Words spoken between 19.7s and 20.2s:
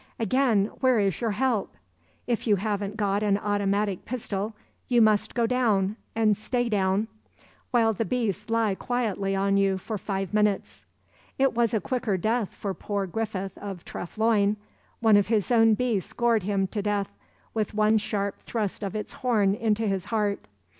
his